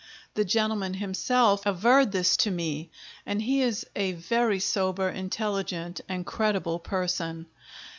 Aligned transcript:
The 0.33 0.43
Gentleman 0.43 0.95
himself 0.95 1.63
averred 1.63 2.11
this 2.11 2.35
to 2.37 2.49
me, 2.49 2.89
and 3.23 3.39
he 3.39 3.61
is 3.61 3.85
a 3.95 4.13
very 4.13 4.59
sober, 4.59 5.07
intelligent, 5.09 6.01
and 6.09 6.25
credible 6.25 6.79
Person. 6.79 7.45